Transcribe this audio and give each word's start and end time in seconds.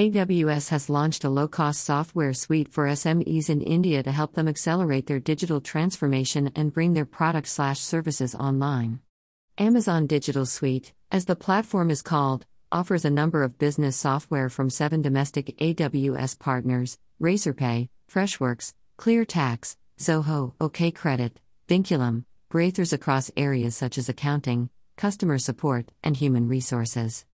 AWS 0.00 0.70
has 0.70 0.88
launched 0.88 1.24
a 1.24 1.28
low 1.28 1.46
cost 1.46 1.84
software 1.84 2.32
suite 2.32 2.72
for 2.72 2.86
SMEs 2.86 3.50
in 3.50 3.60
India 3.60 4.02
to 4.02 4.10
help 4.10 4.32
them 4.32 4.48
accelerate 4.48 5.06
their 5.06 5.20
digital 5.20 5.60
transformation 5.60 6.50
and 6.56 6.72
bring 6.72 6.94
their 6.94 7.04
products 7.04 7.52
slash 7.52 7.80
services 7.80 8.34
online. 8.34 9.00
Amazon 9.58 10.06
Digital 10.06 10.46
Suite, 10.46 10.94
as 11.12 11.26
the 11.26 11.36
platform 11.36 11.90
is 11.90 12.00
called, 12.00 12.46
offers 12.72 13.04
a 13.04 13.10
number 13.10 13.42
of 13.42 13.58
business 13.58 13.94
software 13.94 14.48
from 14.48 14.70
seven 14.70 15.02
domestic 15.02 15.54
AWS 15.58 16.38
partners 16.38 16.96
Razorpay, 17.20 17.90
Freshworks, 18.10 18.72
ClearTax, 18.98 19.76
Zoho, 19.98 20.54
OK 20.62 20.92
Credit, 20.92 21.38
Vinculum, 21.68 22.24
Braithers 22.50 22.94
across 22.94 23.30
areas 23.36 23.76
such 23.76 23.98
as 23.98 24.08
accounting, 24.08 24.70
customer 24.96 25.36
support, 25.36 25.90
and 26.02 26.16
human 26.16 26.48
resources. 26.48 27.26